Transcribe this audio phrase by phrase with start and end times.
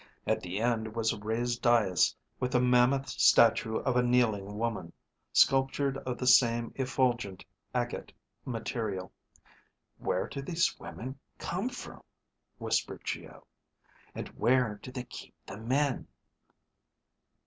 [0.25, 4.57] At the far end was a raised dais with a mammoth statue of a kneeling
[4.57, 4.93] woman,
[5.31, 8.11] sculptured of the same effulgent, agate
[8.43, 9.11] material.
[9.99, 12.01] "Where do these women come from?"
[12.57, 13.45] whispered Geo.
[14.15, 16.07] "And where do they keep the men?"